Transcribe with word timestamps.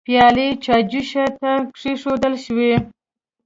پيالې 0.07 0.47
چايجوشه 0.63 1.25
ته 1.39 1.51
کيښودل 1.79 2.33
شوې. 2.45 2.73